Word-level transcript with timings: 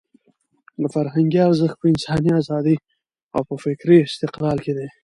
د 0.81 0.83
فرهنګ 0.95 1.31
ارزښت 1.47 1.77
په 1.79 1.85
انساني 1.93 2.31
ازادۍ 2.41 2.77
او 3.35 3.41
په 3.49 3.55
فکري 3.63 3.97
استقلال 4.01 4.57
کې 4.65 4.73
دی. 4.77 4.87